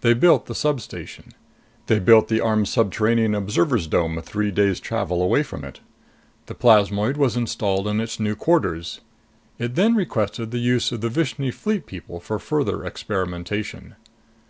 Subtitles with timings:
[0.00, 1.34] They built the substation.
[1.84, 5.80] They built the armed subterranean observer's dome three days' travel away from it.
[6.46, 9.02] The plasmoid was installed in its new quarters.
[9.58, 13.96] It then requested the use of the Vishni Fleet people for further experimentation.